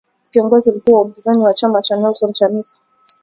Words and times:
kiongozi 0.31 0.71
mkuu 0.71 0.93
wa 0.93 1.01
upinzani 1.01 1.43
wa 1.43 1.53
chama 1.53 1.81
cha 1.81 1.95
Nelson 1.97 2.33
Chamisa 2.33 2.81